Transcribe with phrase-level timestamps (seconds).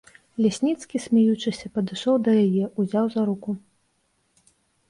[0.43, 3.51] Лясніцкі, смеючыся, падышоў да яе, узяў за руку.